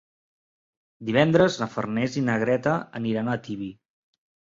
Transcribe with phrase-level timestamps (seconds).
[1.09, 3.69] Divendres na Farners i na Greta aniran a Tibi.